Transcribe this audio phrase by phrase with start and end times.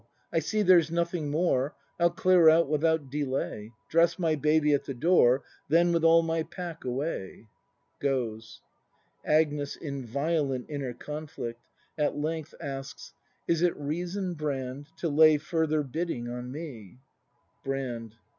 [0.33, 1.75] I see there's nothing more.
[1.99, 3.71] I'll clear out without delay.
[3.87, 7.45] Dress my baby at the door— Then with all my pack away!
[7.99, 8.61] [Goes.
[9.23, 9.75] Agnes.
[9.75, 11.57] [In violent inner conjiict;
[11.99, 13.13] at length asks.]
[13.47, 16.97] Is it reason, Brand, to lay Further biddipg on me?
[17.63, 18.15] Brand.